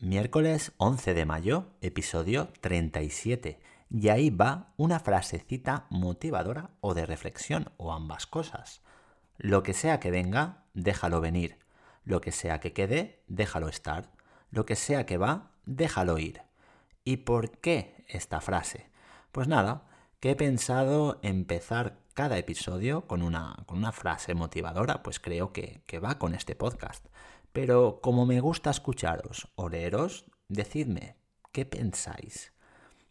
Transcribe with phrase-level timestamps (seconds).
[0.00, 3.58] Miércoles 11 de mayo, episodio 37.
[3.90, 8.80] Y ahí va una frasecita motivadora o de reflexión, o ambas cosas.
[9.38, 11.58] Lo que sea que venga, déjalo venir.
[12.04, 14.12] Lo que sea que quede, déjalo estar.
[14.52, 16.42] Lo que sea que va, déjalo ir.
[17.02, 18.92] ¿Y por qué esta frase?
[19.32, 19.88] Pues nada,
[20.20, 25.82] que he pensado empezar cada episodio con una, con una frase motivadora, pues creo que,
[25.86, 27.04] que va con este podcast.
[27.60, 31.16] Pero como me gusta escucharos o leeros, decidme
[31.50, 32.52] qué pensáis.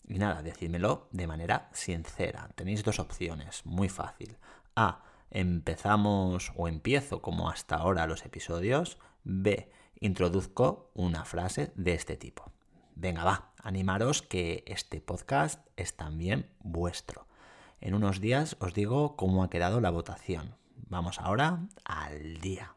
[0.08, 2.50] Y nada, decídmelo de manera sincera.
[2.56, 4.38] Tenéis dos opciones, muy fácil.
[4.74, 5.04] A.
[5.32, 9.00] Empezamos o empiezo como hasta ahora los episodios.
[9.26, 9.70] B.
[10.00, 12.54] Introduzco una frase de este tipo.
[12.96, 17.28] Venga, va, animaros que este podcast es también vuestro.
[17.82, 20.56] En unos días os digo cómo ha quedado la votación.
[20.88, 22.77] Vamos ahora al día.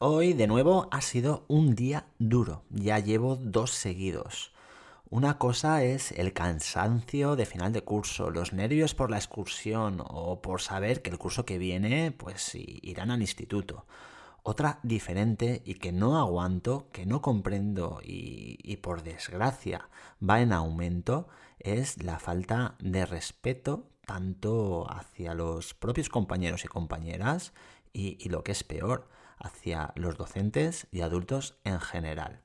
[0.00, 4.52] Hoy de nuevo ha sido un día duro, ya llevo dos seguidos.
[5.10, 10.40] Una cosa es el cansancio de final de curso, los nervios por la excursión o
[10.40, 13.86] por saber que el curso que viene pues irán al instituto.
[14.44, 19.88] Otra diferente y que no aguanto, que no comprendo y, por desgracia
[20.22, 21.26] va en aumento
[21.58, 27.52] es la falta de respeto tanto hacia los propios compañeros y compañeras
[27.92, 29.08] y lo que es peor,
[29.40, 32.40] hacia los docentes y adultos en general.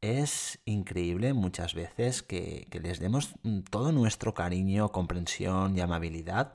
[0.00, 3.34] Es increíble muchas veces que, les demos
[3.70, 6.54] todo nuestro cariño, comprensión y amabilidad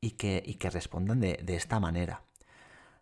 [0.00, 2.22] y que, que respondan de, esta manera.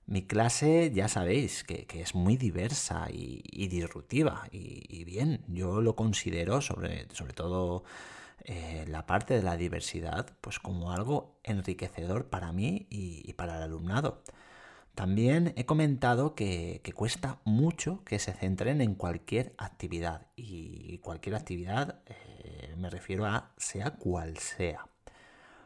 [0.06, 6.60] Mi clase ya sabéis que, es muy diversa y, disruptiva y, bien, yo lo considero
[6.60, 7.82] sobre, sobre todo
[8.44, 13.64] eh, la parte de la diversidad pues como algo enriquecedor para mí y para el
[13.64, 14.22] alumnado.
[15.00, 22.02] También he comentado que, cuesta mucho que se centren en cualquier actividad y cualquier actividad
[22.04, 24.84] eh, me refiero a sea cual sea.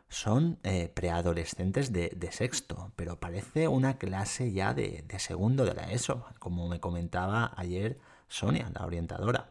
[0.08, 6.24] Son eh, preadolescentes de, sexto, pero parece una clase ya de, segundo de la ESO,
[6.38, 9.50] como me comentaba ayer Sonia, la orientadora.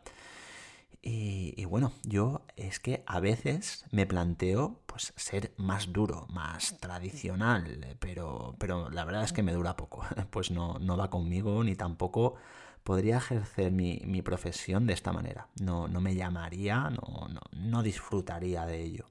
[1.02, 7.98] Y, bueno, yo es que a veces me planteo pues ser más duro, más tradicional,
[8.00, 11.76] pero, pero la verdad es que me dura poco, pues no, no va conmigo ni
[11.76, 12.36] tampoco
[12.84, 15.48] podría ejercer mi, profesión de esta manera.
[15.60, 19.10] No, no me llamaría, no, no, disfrutaría de ello.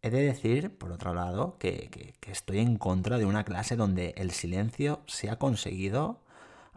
[0.00, 4.30] He de decir, por otro lado, que, estoy en contra de una clase donde el
[4.30, 6.22] silencio se ha conseguido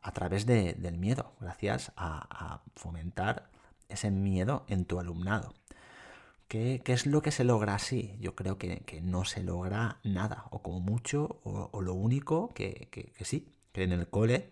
[0.02, 3.52] a través del miedo, gracias a fomentar
[3.92, 5.54] ese miedo en tu alumnado.
[6.52, 8.18] ¿Qué, es lo que se logra así?
[8.20, 12.90] Yo creo que, no se logra nada, o como mucho, o, lo único que,
[13.22, 14.52] sí, que en el cole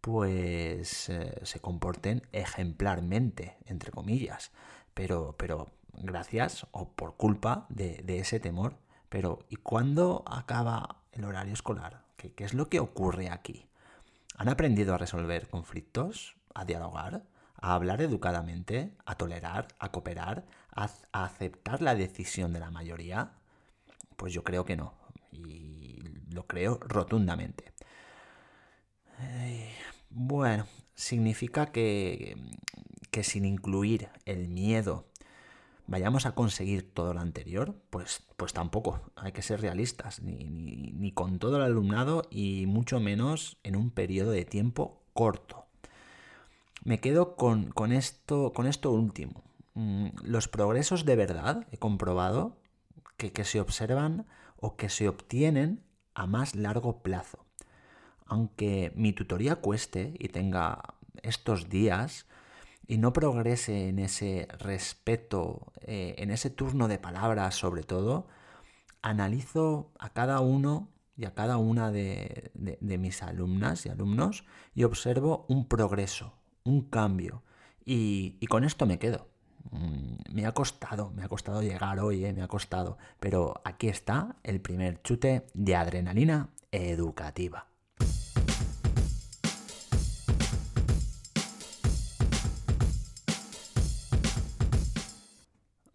[0.00, 4.52] pues eh, se comporten ejemplarmente, entre comillas,
[4.94, 8.76] pero, pero gracias o por culpa de, ese temor.
[9.08, 12.04] Pero ¿y cuándo acaba el horario escolar?
[12.16, 13.66] ¿Qué, ¿Qué es lo que ocurre aquí?
[14.36, 16.36] ¿Han aprendido a resolver conflictos?
[16.54, 17.24] ¿A dialogar?
[17.62, 23.32] A hablar educadamente, a tolerar, a cooperar, a, aceptar la decisión de la mayoría?
[24.16, 24.94] Pues yo creo que no.
[25.30, 27.72] Y lo creo rotundamente.
[30.10, 32.36] bueno, significa que,
[33.10, 35.06] que sin incluir el miedo
[35.86, 41.12] vayamos a conseguir todo lo anterior, pues, pues tampoco, hay que ser realistas, ni, ni,
[41.12, 45.66] con todo el alumnado y mucho menos en un periodo de tiempo corto.
[46.84, 48.50] Me quedo con, esto,
[48.90, 49.44] último.
[49.74, 52.56] Mm, los progresos de verdad, he comprobado,
[53.16, 54.26] que, que se observan
[54.56, 55.84] o que se obtienen
[56.14, 57.46] a más largo plazo.
[58.26, 60.82] Aunque mi tutoría cueste y tenga
[61.22, 62.26] estos días
[62.88, 68.26] y no progrese en ese respeto, eh, en ese turno de palabras sobre todo,
[69.02, 72.50] analizo a cada uno y a cada una de
[72.98, 74.44] mis alumnas y alumnos
[74.74, 77.42] y observo un progreso, un cambio.
[77.84, 79.28] Y, y con esto me quedo.
[79.70, 82.98] Mm, me ha costado, me ha costado llegar hoy, eh, me ha costado.
[83.20, 87.66] Pero aquí está el primer chute de adrenalina educativa.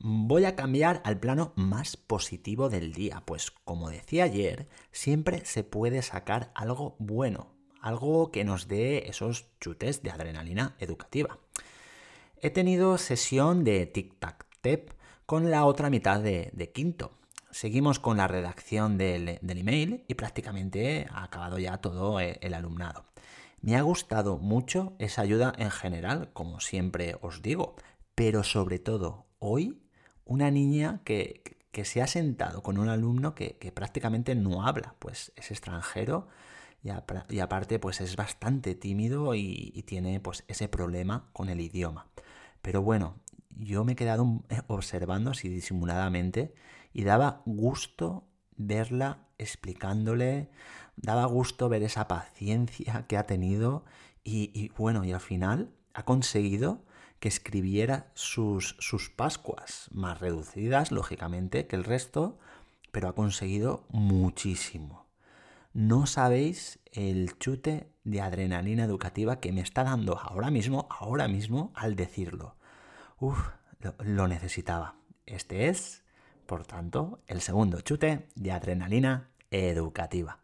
[0.10, 5.64] voy a cambiar al plano más positivo del día, pues como decía ayer, siempre se
[5.64, 7.57] puede sacar algo bueno
[7.88, 11.40] algo que nos dé esos chutes de adrenalina educativa.
[12.42, 14.92] He tenido sesión de tic-tac-tep
[15.26, 17.12] con la otra mitad de, quinto.
[17.50, 23.06] Seguimos con la redacción del, email y prácticamente ha acabado ya todo el alumnado.
[23.62, 27.76] Me ha gustado mucho esa ayuda en general, como siempre os digo,
[28.14, 29.82] pero sobre todo hoy
[30.26, 35.52] una niña que, se ha sentado con un alumno que, prácticamente no habla, pues es
[35.52, 36.28] extranjero
[37.30, 42.08] y, aparte pues es bastante tímido y, y, tiene pues ese problema con el idioma.
[42.62, 43.16] Pero bueno,
[43.50, 46.54] yo me he quedado observando así disimuladamente
[46.94, 48.26] y daba gusto
[48.56, 50.50] verla explicándole,
[50.96, 53.86] daba gusto ver esa paciencia que ha tenido
[54.24, 56.84] y, bueno, y al final ha conseguido
[57.20, 62.38] que escribiera sus, sus Pascuas, más reducidas, lógicamente, que el resto,
[62.92, 65.07] pero ha conseguido muchísimo.
[65.74, 71.72] No sabéis el chute de adrenalina educativa que me está dando ahora mismo, ahora mismo,
[71.76, 72.56] al decirlo.
[73.20, 73.50] Uf,
[74.00, 74.96] lo necesitaba.
[75.26, 76.04] Este es,
[76.46, 80.40] por tanto, el segundo chute de adrenalina educativa.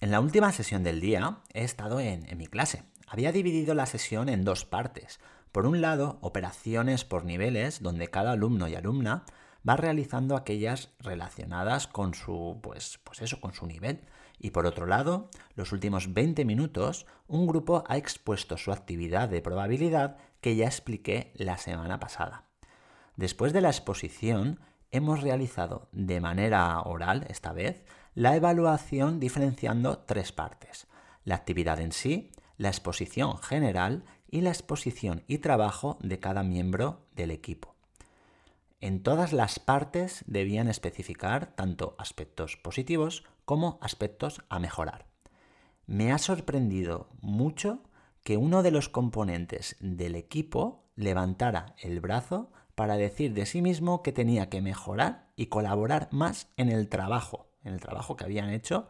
[0.00, 2.84] En la última sesión del día he estado en, mi clase.
[3.06, 5.20] Había dividido la sesión en dos partes.
[5.58, 9.24] Por un lado, operaciones por niveles, donde cada alumno y alumna
[9.68, 14.02] va realizando aquellas relacionadas con su, pues, pues eso, con su nivel.
[14.38, 19.42] Y por otro lado, los últimos 20 minutos, un grupo ha expuesto su actividad de
[19.42, 22.44] probabilidad que ya expliqué la semana pasada.
[23.16, 24.60] Después de la exposición,
[24.92, 27.82] hemos realizado de manera oral, esta vez,
[28.14, 30.86] la evaluación diferenciando tres partes.
[31.24, 37.06] La actividad en sí, la exposición general y la exposición y trabajo de cada miembro
[37.14, 37.74] del equipo.
[38.80, 45.06] En todas las partes debían especificar tanto aspectos positivos como aspectos a mejorar.
[45.86, 47.82] Me ha sorprendido mucho
[48.22, 54.02] que uno de los componentes del equipo levantara el brazo para decir de sí mismo
[54.02, 58.50] que tenía que mejorar y colaborar más en el trabajo, en el trabajo que habían
[58.50, 58.88] hecho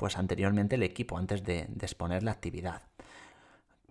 [0.00, 2.84] pues anteriormente el equipo antes de, exponer la actividad.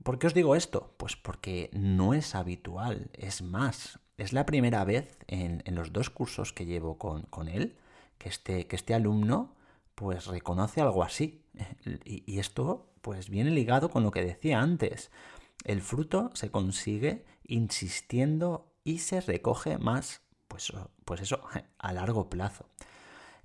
[0.04, 0.94] ¿Por qué os digo esto?
[0.98, 6.52] Pues porque no es habitual, es más, es la primera vez en, los dos cursos
[6.54, 7.78] que llevo con, él
[8.18, 9.56] que este, que este alumno
[9.96, 11.46] pues reconoce algo así.
[12.04, 15.10] Y, esto pues viene ligado con lo que decía antes.
[15.64, 20.74] El fruto se consigue insistiendo y se recoge más, pues,
[21.06, 21.42] pues eso,
[21.78, 22.66] a largo plazo.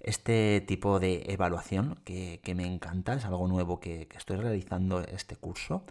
[0.00, 5.37] Este tipo de evaluación que, me encanta, es algo nuevo que, que estoy realizando este
[5.37, 5.85] curso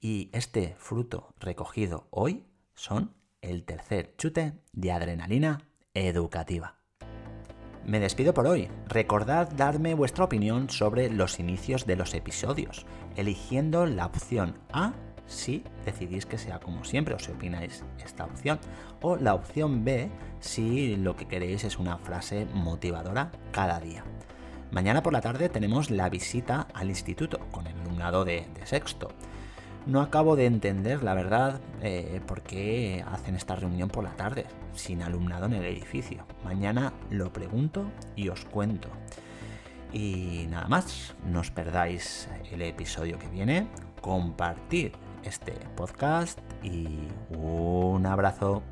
[0.00, 2.44] y este fruto recogido hoy
[2.74, 6.76] son el tercer chute de adrenalina educativa.
[7.84, 8.68] Me despido por hoy.
[8.88, 12.84] Recordad darme vuestra opinión sobre los inicios de los episodios,
[13.14, 14.92] eligiendo la opción A
[15.26, 18.58] si decidís que sea como siempre o si opináis esta opción.
[19.02, 20.10] O la opción B
[20.40, 24.04] si lo que queréis es una frase motivadora cada día.
[24.72, 29.08] Mañana por la tarde tenemos la visita al instituto con el alumnado de, sexto.
[29.86, 34.44] No acabo de entender, la verdad, eh, por qué hacen esta reunión por la tarde,
[34.74, 36.24] sin alumnado en el edificio.
[36.44, 37.84] Mañana lo pregunto
[38.16, 38.88] y os cuento.
[39.92, 43.68] Y nada más, no os perdáis el episodio que viene,
[44.00, 44.90] compartir
[45.22, 46.98] este podcast y
[47.30, 48.64] un abrazo.